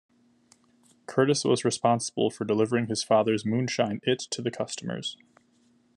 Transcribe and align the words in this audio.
Curtis 1.05 1.45
was 1.45 1.63
responsible 1.63 2.31
for 2.31 2.43
delivering 2.43 2.87
his 2.87 3.03
father's 3.03 3.45
moonshine 3.45 3.99
it 4.01 4.17
to 4.31 4.41
the 4.41 4.49
customers. 4.49 5.15